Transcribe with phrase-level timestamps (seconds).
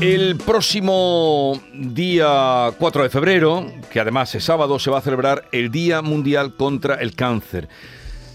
[0.00, 5.70] El próximo día 4 de febrero, que además es sábado, se va a celebrar el
[5.70, 7.68] Día Mundial contra el Cáncer.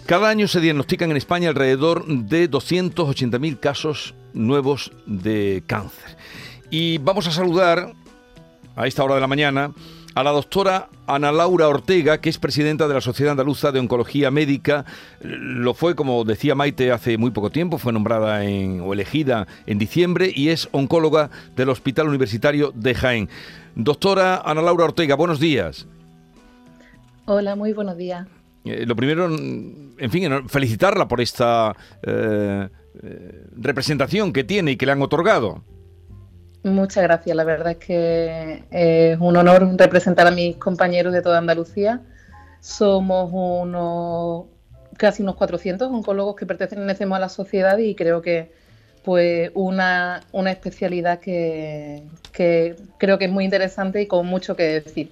[0.06, 6.18] Cada año se diagnostican en España alrededor de 280.000 casos nuevos de cáncer.
[6.70, 7.94] Y vamos a saludar
[8.76, 9.74] a esta hora de la mañana
[10.16, 14.32] a la doctora Ana Laura Ortega, que es presidenta de la Sociedad Andaluza de Oncología
[14.32, 14.86] Médica.
[15.22, 20.32] Lo fue, como decía Maite, hace muy poco tiempo, fue nombrada o elegida en diciembre
[20.34, 23.30] y es oncóloga del Hospital Universitario de Jaén.
[23.76, 25.86] Doctora Ana Laura Ortega, buenos días.
[27.26, 28.26] Hola, muy buenos días.
[28.64, 32.70] Eh, lo primero, en fin, felicitarla por esta eh,
[33.04, 35.62] eh, representación que tiene y que le han otorgado.
[36.66, 37.36] Muchas gracias.
[37.36, 42.02] La verdad es que es un honor representar a mis compañeros de toda Andalucía.
[42.60, 44.46] Somos unos
[44.98, 48.52] casi unos 400 oncólogos que pertenecemos a la sociedad y creo que
[49.04, 54.82] pues una, una especialidad que, que creo que es muy interesante y con mucho que
[54.82, 55.12] decir.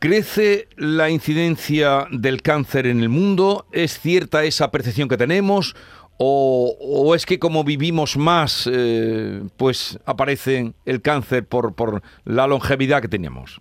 [0.00, 3.66] ¿Crece la incidencia del cáncer en el mundo?
[3.70, 5.76] ¿Es cierta esa percepción que tenemos?
[6.18, 13.08] O, es que como vivimos más, eh, pues aparece el cáncer por, la longevidad que
[13.08, 13.60] teníamos?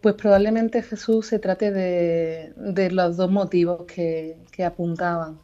[0.00, 5.38] Pues probablemente Jesús se trate de, los dos motivos que, apuntaban.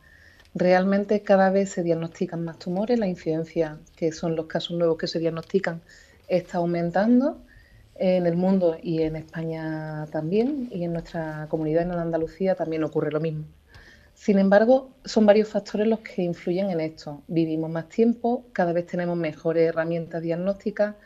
[0.54, 5.06] Realmente cada vez se diagnostican más tumores, la incidencia, que son los casos nuevos que
[5.06, 5.82] se diagnostican,
[6.28, 7.38] está aumentando
[7.96, 13.10] en el mundo y en España también, y en nuestra comunidad en Andalucía también ocurre
[13.10, 13.44] lo mismo.
[14.18, 17.22] Sin embargo, son varios factores los que influyen en esto.
[17.28, 20.96] Vivimos más tiempo, cada vez tenemos mejores herramientas diagnósticas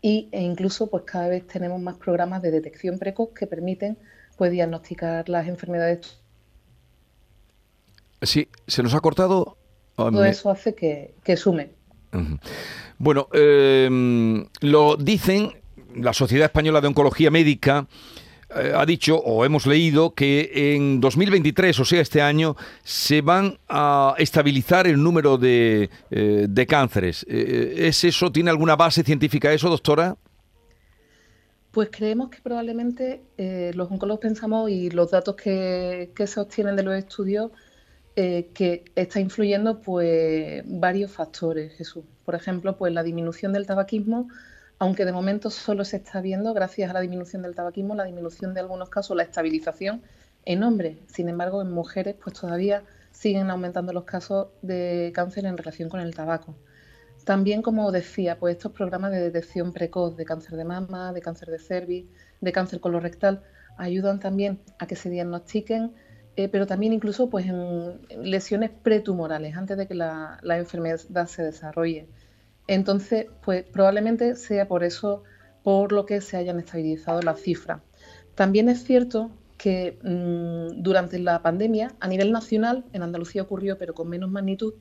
[0.00, 3.98] e incluso pues cada vez tenemos más programas de detección precoz que permiten
[4.36, 6.20] pues diagnosticar las enfermedades.
[8.22, 9.58] Sí, se nos ha cortado.
[9.96, 11.70] Todo eso hace que, sume.
[12.98, 15.50] Bueno, em, lo dicen
[15.96, 17.88] la Sociedad Española de Oncología Médica
[18.54, 24.14] ha dicho o hemos leído que en 2023, o sea, este año, se van a
[24.18, 27.24] estabilizar el número de, eh, de cánceres.
[27.28, 28.30] Eh, ¿Es eso?
[28.30, 30.16] ¿Tiene alguna base científica eso, doctora?
[31.70, 33.22] Pues creemos que probablemente
[33.74, 37.50] los oncólogos pensamos y los datos que, que se obtienen de los estudios
[38.14, 42.04] que está influyendo pues varios factores, Jesús.
[42.24, 44.28] Por ejemplo, pues la disminución del tabaquismo
[44.84, 48.52] aunque de momento solo se está viendo, gracias a la disminución del tabaquismo, la disminución
[48.52, 50.02] de algunos casos, la estabilización
[50.44, 50.98] en hombres.
[51.06, 56.00] Sin embargo, en mujeres, pues todavía siguen aumentando los casos de cáncer en relación con
[56.00, 56.54] el tabaco.
[57.24, 61.48] También, como decía, pues estos programas de detección precoz de cáncer de mama, de cáncer
[61.48, 62.06] de cervix,
[62.42, 63.42] de cáncer colorectal,
[63.78, 65.94] ayudan también a que se diagnostiquen,
[66.36, 72.06] eh, pero también incluso pues en lesiones pretumorales, antes de que la enfermedad se desarrolle.
[72.66, 75.22] Entonces, pues probablemente sea por eso
[75.62, 77.80] por lo que se hayan estabilizado las cifras.
[78.34, 83.94] También es cierto que mm, durante la pandemia, a nivel nacional, en Andalucía ocurrió, pero
[83.94, 84.74] con menos magnitud,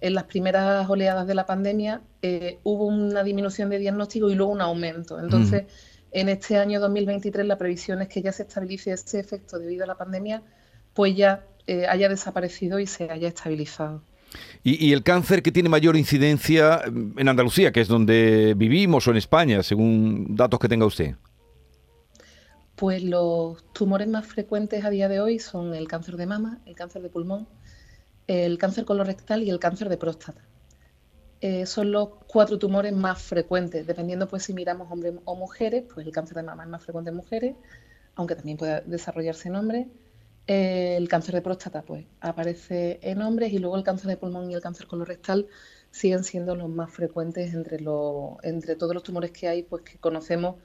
[0.00, 4.52] en las primeras oleadas de la pandemia eh, hubo una disminución de diagnóstico y luego
[4.52, 5.18] un aumento.
[5.18, 5.64] Entonces,
[6.12, 9.86] en este año 2023 la previsión es que ya se estabilice ese efecto debido a
[9.86, 10.42] la pandemia,
[10.94, 14.02] pues ya eh, haya desaparecido y se haya estabilizado.
[14.62, 19.16] Y, el cáncer que tiene mayor incidencia en Andalucía, que es donde vivimos, o en
[19.16, 21.14] España, según datos que tenga usted.
[22.76, 26.74] Pues los tumores más frecuentes a día de hoy son el cáncer de mama, el
[26.74, 27.48] cáncer de pulmón,
[28.26, 30.42] el cáncer colorectal y el cáncer de próstata.
[31.40, 36.06] Eh, son los cuatro tumores más frecuentes, dependiendo pues si miramos hombres o mujeres, pues
[36.06, 37.54] el cáncer de mama es más frecuente en mujeres,
[38.16, 39.86] aunque también puede desarrollarse en hombres
[40.48, 44.54] el cáncer de próstata pues aparece en hombres y luego el cáncer de pulmón y
[44.54, 45.46] el cáncer colorectal
[45.90, 49.98] siguen siendo los más frecuentes entre, los, entre todos los tumores que hay, pues que
[49.98, 50.56] conocemos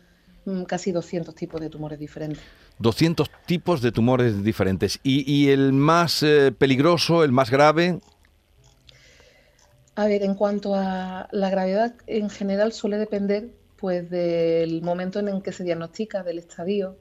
[0.45, 2.41] mm, casi 200 tipos de tumores diferentes.
[2.79, 4.99] 200 tipos de tumores diferentes.
[5.03, 7.99] ¿Y, el más eh, peligroso, el más grave?
[9.95, 15.27] A ver, en cuanto a la gravedad, en general suele depender pues del momento en
[15.27, 16.97] el que se diagnostica, del estadio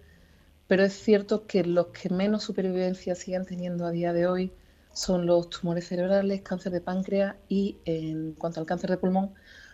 [0.67, 4.53] pero es cierto que los que menos supervivencia siguen teniendo a día de hoy
[4.93, 9.33] son los tumores cerebrales, cáncer de páncreas y en cuanto al cáncer de pulmón,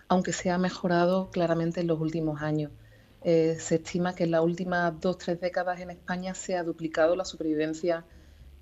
[0.09, 2.71] aunque se ha mejorado claramente en los últimos años.
[3.23, 7.17] Eh, se estima que en las últimas dos, tres décadas en España se ha duplicado
[7.17, 8.05] la supervivencia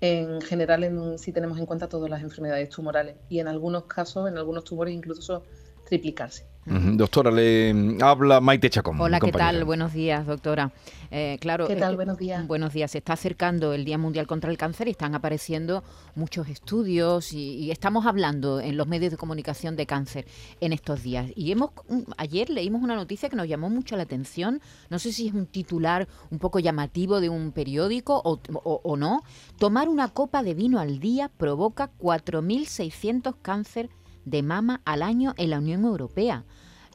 [0.01, 4.37] en general si tenemos en cuenta todas las enfermedades tumorales y en algunos casos, en
[4.37, 5.43] algunos tumores incluso
[5.87, 6.45] triplicarse.
[6.69, 8.99] Doctora, le habla Maite Chacón.
[8.99, 9.63] Hola, ¿qué tal?
[9.63, 10.73] Buenos días, doctora.
[11.11, 11.95] Eh, claro, ¿Qué tal?
[11.95, 12.45] buenos días.
[12.45, 12.91] Buenos días.
[12.91, 15.81] Se está acercando el Día Mundial contra el Cáncer y están apareciendo
[16.15, 20.25] muchos estudios y, estamos hablando en los medios de comunicación de cáncer
[20.59, 21.31] en estos días.
[21.35, 24.59] Y hemos mm, ayer leímos una noticia que nos llamó mucho la atención.
[24.89, 29.23] No sé si es un titular un poco llamativo de un periódico o, o no.
[29.57, 33.89] Tomar una copa de vino al día provoca 4.600 cáncer
[34.27, 36.43] de mama al año en la Unión Europea.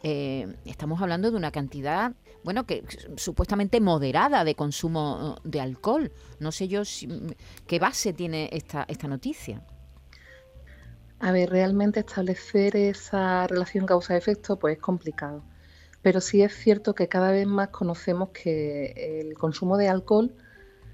[0.02, 2.12] Eh, estamos hablando de una cantidad,
[2.44, 2.84] bueno, que
[3.16, 6.12] supuestamente moderada de consumo de alcohol.
[6.40, 6.82] No sé yo
[7.66, 9.62] qué base tiene esta, esta noticia.
[11.20, 15.44] A ver, realmente establecer esa relación causa-efecto pues es complicado.
[16.02, 20.34] Pero sí es cierto que cada vez más conocemos que el consumo de alcohol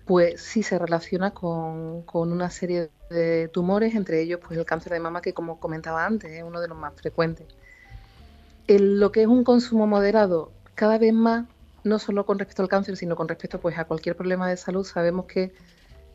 [0.08, 4.94] pues sí se relaciona con, con, una serie de tumores, entre ellos pues el cáncer
[4.94, 7.46] de mama que como comentaba antes es uno de los más frecuentes.
[8.66, 11.46] lo que es un consumo moderado, cada vez más,
[11.84, 14.82] no solo con respecto al cáncer, sino con respecto pues a cualquier problema de salud,
[14.82, 15.52] sabemos que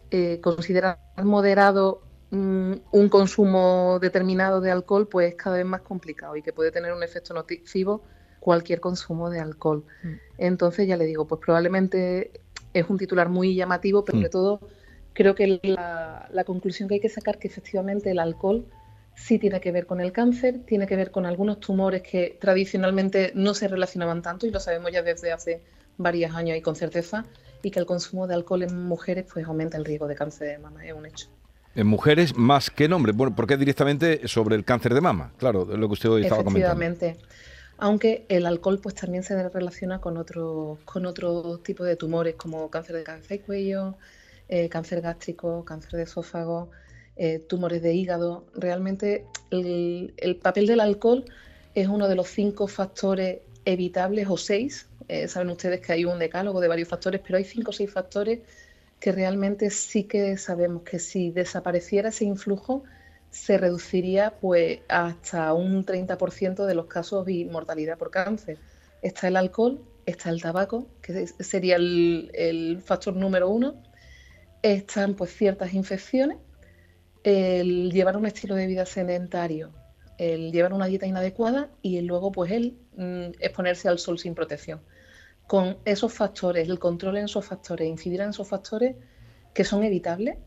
[0.10, 2.02] eh, considerar moderado
[2.32, 6.72] mm, un consumo determinado de alcohol pues es cada vez más complicado y que puede
[6.72, 8.02] tener un efecto nocivo
[8.40, 9.86] cualquier consumo de alcohol.
[10.02, 10.14] Mm.
[10.40, 12.43] Entonces ya le digo, pues probablemente
[12.74, 14.32] es un titular muy llamativo, pero sobre mm.
[14.32, 14.60] todo
[15.14, 18.66] creo que la, conclusión que hay que sacar que efectivamente el alcohol
[19.16, 23.32] sí tiene que ver con el cáncer, tiene que ver con algunos tumores que tradicionalmente
[23.36, 25.62] no se relacionaban tanto y lo sabemos ya desde hace
[25.98, 27.26] varios años y con certeza,
[27.62, 30.58] y que el consumo de alcohol en mujeres pues aumenta el riesgo de cáncer de
[30.58, 31.28] mama, es un hecho.
[31.76, 35.66] En mujeres más que en hombres, bueno, porque directamente sobre el cáncer de mama, claro,
[35.66, 36.84] lo que usted hoy estaba comentando.
[36.84, 37.18] Efectivamente
[37.84, 42.70] aunque el alcohol pues también se relaciona con otros con otro tipo de tumores como
[42.70, 43.98] cáncer de cabeza y cuello,
[44.48, 46.72] eh, cáncer gástrico, cáncer de esófago,
[47.18, 48.46] eh, tumores de hígado.
[48.56, 51.26] Realmente el, papel del alcohol
[51.76, 54.88] es uno de los cinco factores evitables o seis.
[55.10, 57.92] Eh, saben ustedes que hay un decálogo de varios factores, pero hay cinco o seis
[57.92, 58.40] factores
[59.02, 62.86] que realmente sí que sabemos que si desapareciera ese influjo,
[63.34, 68.60] se reduciría pues hasta un 30% de los casos de mortalidad por cáncer.
[69.02, 73.82] Está el alcohol, está el tabaco, que sería el, factor número uno,
[74.62, 76.38] están pues ciertas infecciones,
[77.24, 79.72] el llevar un estilo de vida sedentario,
[80.20, 84.80] el llevar una dieta inadecuada y luego pues el mm, exponerse al sol sin protección.
[85.48, 88.96] Con esos factores, el control en esos factores, incidir en esos factores
[89.56, 90.38] que son evitables,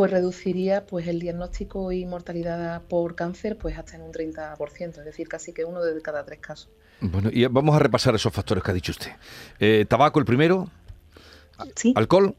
[0.00, 5.04] pues reduciría pues el diagnóstico y mortalidad por cáncer pues hasta en un 30%, es
[5.04, 6.70] decir, casi que uno de cada tres casos.
[7.02, 9.10] Bueno, y vamos a repasar esos factores que ha dicho usted.
[9.58, 10.70] Eh, tabaco el primero,
[11.76, 11.92] ¿Sí?
[11.94, 12.34] alcohol.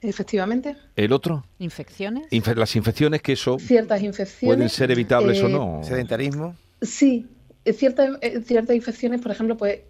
[0.00, 0.76] Efectivamente.
[0.94, 1.44] ¿El otro?
[1.58, 2.28] Infecciones.
[2.30, 3.58] las infecciones que eso...
[3.58, 4.56] Ciertas infecciones.
[4.56, 5.80] ¿Pueden ser evitables o eh, no?
[5.82, 6.54] Sedentarismo.
[6.80, 7.26] Sí,
[7.64, 9.80] ciertas, eh, ciertas infecciones, por ejemplo, pues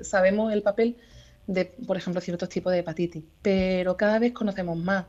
[0.00, 0.96] sabemos el papel
[1.46, 5.04] de, por ejemplo, ciertos tipos de hepatitis, pero cada vez conocemos más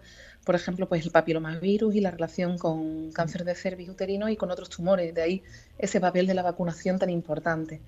[0.45, 4.51] por ejemplo, pues el papilomavirus y la relación con cáncer de cervix uterino y con
[4.51, 5.43] otros tumores, de ahí
[5.79, 7.81] ese papel de la vacunación tan importante.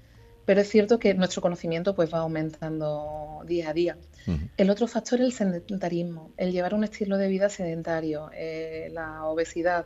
[0.45, 3.98] Pero es cierto que nuestro conocimiento pues va aumentando día a día.
[4.57, 9.25] El otro factor es el sedentarismo, el llevar un estilo de vida sedentario, eh, la
[9.25, 9.86] obesidad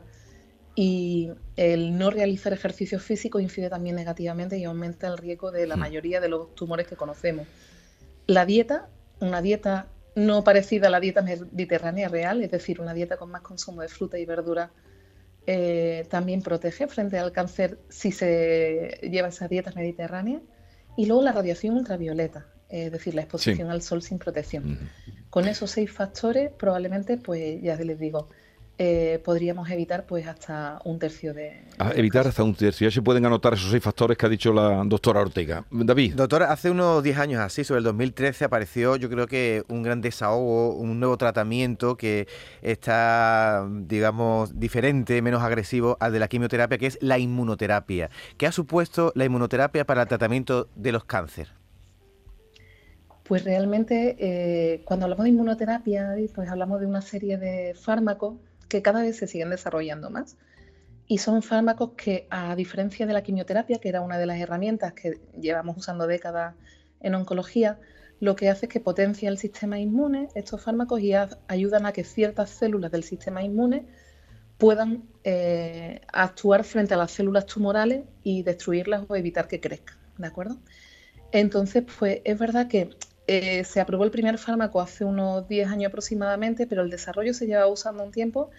[0.74, 5.76] y el no realizar ejercicio físico incide también negativamente y aumenta el riesgo de la
[5.76, 7.48] mayoría de los tumores que conocemos.
[8.28, 8.88] La dieta,
[9.20, 9.88] una dieta
[10.26, 13.88] no parecida a la dieta mediterránea real, es decir, una dieta con más consumo de
[13.88, 14.72] fruta y verdura,
[15.48, 20.40] eh, también protege frente al cáncer si se lleva esa dieta mediterránea.
[20.98, 24.90] Y luego la radiación ultravioleta, es decir, la exposición al sol sin protección.
[25.30, 28.30] Con esos seis factores, probablemente, pues ya les digo,
[28.78, 31.62] eh, podríamos evitar pues hasta un tercio de...
[31.78, 32.88] Ah, evitar hasta un tercio.
[32.88, 35.66] Ya se pueden anotar esos seis factores que ha dicho la doctora Ortega.
[35.70, 36.16] David.
[36.16, 40.02] Doctora, hace unos 10 años así, sobre el 2013, apareció yo creo que un gran
[40.02, 42.28] desahogo, un nuevo tratamiento que
[42.64, 48.10] está, digamos, diferente, menos agresivo al de la quimioterapia, que es la inmunoterapia.
[48.38, 51.54] ¿Qué ha supuesto la inmunoterapia para el tratamiento de los cánceres?
[53.24, 58.36] Pues realmente eh, cuando hablamos de inmunoterapia, pues hablamos de una serie de fármacos
[58.72, 60.38] que cada vez se siguen desarrollando más.
[61.06, 64.94] Y son fármacos que, a diferencia de la quimioterapia, que era una de las herramientas
[64.94, 66.56] que llevamos usando décadas
[67.02, 67.80] en oncología,
[68.22, 71.14] lo que hace es que potencia el sistema inmune, estos fármacos, y
[71.48, 73.88] ayudan a que ciertas células del sistema inmune
[74.58, 80.28] puedan eh, actuar frente a las células tumorales y destruirlas o evitar que crezcan, ¿de
[80.28, 80.60] acuerdo?
[81.34, 82.92] Entonces, pues es verdad que
[83.32, 87.48] eh, se aprobó el primer fármaco hace unos 10 años aproximadamente, pero el desarrollo se
[87.48, 88.50] lleva usando un tiempo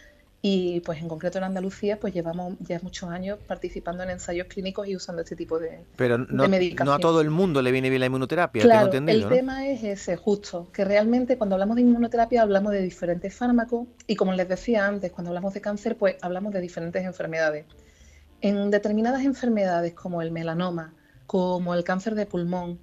[0.45, 4.89] Y pues en concreto en Andalucía pues llevamos ya muchos años participando en ensayos clínicos
[4.89, 6.87] y usando este tipo de, Pero no, medicación.
[6.87, 9.29] no a todo el mundo le viene bien la inmunoterapia, claro, tengo entendido.
[9.29, 13.87] El tema es ese, justo, que realmente cuando hablamos de inmunoterapia hablamos de diferentes fármacos
[14.09, 17.67] y como les decía antes, cuando hablamos de cáncer pues hablamos de diferentes enfermedades.
[18.41, 20.95] En determinadas enfermedades como el melanoma,
[21.27, 22.81] como el cáncer de pulmón,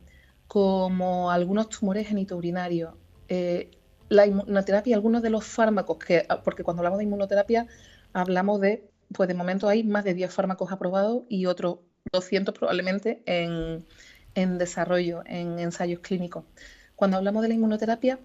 [0.49, 2.95] como algunos tumores genitourinarios,
[3.27, 3.69] eh,
[4.09, 7.67] la inmunoterapia, algunos de los fármacos que, ah, porque cuando hablamos de inmunoterapia
[8.13, 11.77] hablamos de, pues de momento hay más de 10 fármacos aprobados y otros
[12.11, 13.85] 200 probablemente en,
[14.33, 16.45] en desarrollo, en ensayos clínicos.
[16.95, 18.19] Cuando hablamos de la inmunoterapia,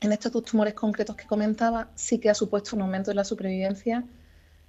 [0.00, 3.24] en estos dos tumores concretos que comentaba, sí que ha supuesto un aumento de la
[3.24, 4.06] supervivencia,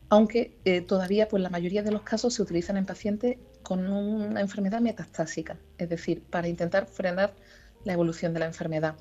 [0.09, 4.41] aunque eh, todavía pues la mayoría de los casos se utilizan en pacientes con una
[4.41, 7.35] enfermedad metastásica, es decir, para intentar frenar
[7.83, 8.95] la evolución de la enfermedad.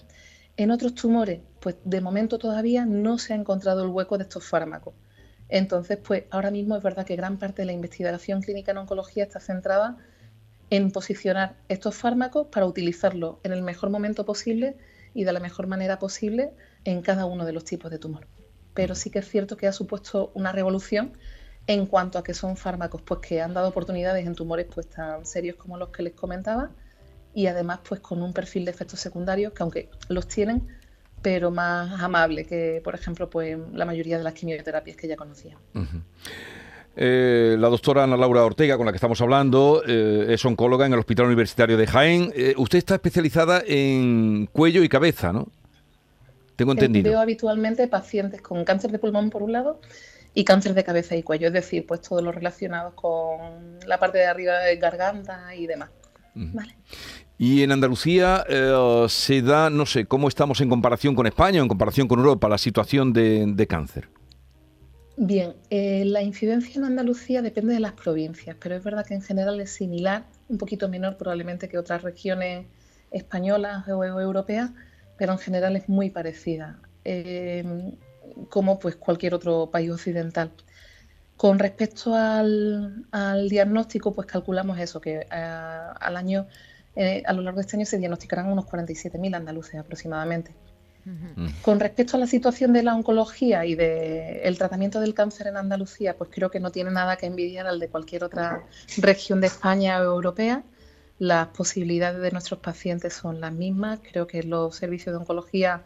[0.56, 4.44] En otros tumores, pues de momento todavía no se ha encontrado el hueco de estos
[4.44, 4.94] fármacos.
[5.48, 9.24] Entonces, pues ahora mismo es verdad que gran parte de la investigación clínica en oncología
[9.24, 9.96] está centrada
[10.70, 14.76] en posicionar estos fármacos para utilizarlos en el mejor momento posible
[15.14, 16.52] y de la mejor manera posible
[16.84, 18.26] en cada uno de los tipos de tumor.
[18.74, 21.16] Pero sí que es cierto que ha supuesto una revolución
[21.68, 25.24] en cuanto a que son fármacos pues, que han dado oportunidades en tumores pues, tan
[25.24, 26.70] serios como los que les comentaba
[27.34, 30.66] y además pues con un perfil de efectos secundarios que aunque los tienen,
[31.20, 35.58] pero más amable que, por ejemplo, pues la mayoría de las quimioterapias que ya conocía.
[36.96, 40.94] Eh, la doctora Ana Laura Ortega, con la que estamos hablando, eh, es oncóloga en
[40.94, 42.32] el Hospital Universitario de Jaén.
[42.34, 45.48] Eh, usted está especializada en cuello y cabeza, ¿no?
[46.56, 47.10] Tengo entendido.
[47.10, 49.80] Veo habitualmente pacientes con cáncer de pulmón por un lado
[50.34, 54.18] y cáncer de cabeza y cuello, es decir, pues todo lo relacionado con la parte
[54.18, 55.90] de arriba de garganta y demás.
[56.34, 56.76] Vale.
[57.38, 61.62] Y en Andalucía eh, se da, no sé, ¿cómo estamos en comparación con España o
[61.62, 64.08] en comparación con Europa, la situación de, cáncer?
[65.16, 69.22] Bien, eh, la incidencia en Andalucía depende de las provincias, pero es verdad que en
[69.22, 72.66] general es similar, un poquito menor probablemente que otras regiones
[73.12, 74.70] españolas o europeas,
[75.16, 77.64] pero en general es muy parecida, eh,
[78.48, 80.52] como pues cualquier otro país occidental.
[81.36, 83.04] Con respecto al,
[83.48, 86.46] diagnóstico, pues calculamos eso, que al año
[86.96, 90.52] eh, a lo largo de este año se diagnosticarán unos 47.000 andaluces aproximadamente.
[91.04, 91.46] Mm.
[91.62, 96.16] Con respecto a la situación de la oncología y del tratamiento del cáncer en Andalucía,
[96.16, 98.64] pues creo que no tiene nada que envidiar al de cualquier otra
[98.96, 100.64] región de España o europea.
[101.20, 104.00] Las posibilidades de nuestros pacientes son las mismas.
[104.10, 105.82] Creo que los servicios de oncología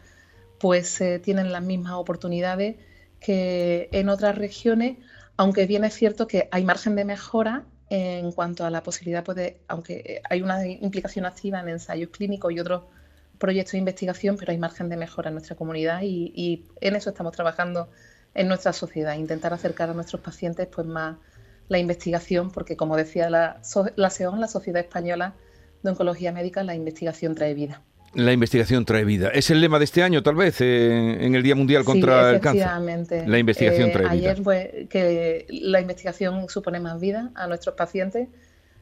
[0.63, 2.77] pues eh, tienen las mismas oportunidades
[3.19, 4.97] que en otras regiones,
[5.35, 9.55] aunque bien es cierto que hay margen de mejora en cuanto a la posibilidad, pues,
[9.67, 12.83] aunque hay una implicación activa en ensayos clínicos y otros
[13.39, 17.33] proyectos de investigación, pero hay margen de mejora en nuestra comunidad y, en eso estamos
[17.33, 17.89] trabajando
[18.33, 21.17] en nuestra sociedad, intentar acercar a nuestros pacientes pues más
[21.67, 23.59] la investigación, porque como decía la,
[23.97, 25.33] la SEON, la Sociedad Española
[25.81, 27.81] de Oncología Médica, la investigación trae vida.
[28.15, 29.29] La investigación trae vida.
[29.29, 32.39] Es el lema de este año, tal vez, eh, en el Día Mundial contra el
[32.39, 33.27] Cáncer.
[33.27, 34.11] La investigación trae vida.
[34.11, 38.27] Ayer, pues, que la investigación supone más vida a nuestros pacientes,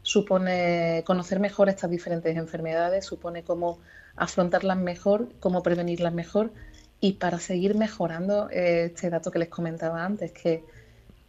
[0.01, 3.79] supone conocer mejor estas diferentes enfermedades, supone cómo
[4.15, 6.51] afrontarlas mejor, cómo prevenirlas mejor
[6.99, 10.63] y para seguir mejorando eh, este dato que les comentaba antes, que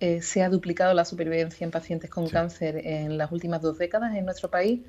[0.01, 4.15] eh, se ha duplicado la supervivencia en pacientes con cáncer en las últimas dos décadas
[4.17, 4.81] en nuestro país,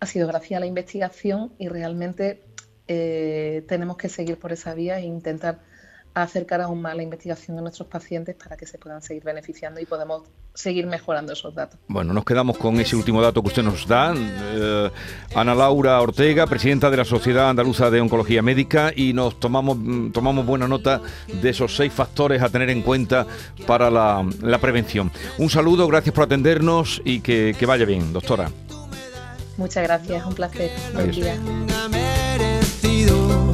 [0.00, 2.40] ha sido gracias a la investigación y realmente
[2.88, 5.60] eh, tenemos que seguir por esa vía e intentar
[6.14, 9.86] acercar aún más la investigación de nuestros pacientes para que se puedan seguir beneficiando y
[9.86, 10.24] podamos
[10.54, 11.80] seguir mejorando esos datos.
[11.88, 14.12] Bueno, nos quedamos con ese último dato que usted nos da.
[14.14, 14.90] Eh,
[15.34, 20.10] Ana Laura Ortega, presidenta de la Sociedad Andaluza de Oncología Médica, y nos tomamos, mm,
[20.10, 21.00] tomamos buena nota
[21.40, 23.26] de esos seis factores a tener en cuenta
[23.66, 25.10] para la, prevención.
[25.38, 28.50] Un saludo, gracias por atendernos y que, vaya bien, doctora.
[29.56, 30.70] Muchas gracias, un placer.
[30.94, 31.36] Buen día
[33.02, 33.51] olvido.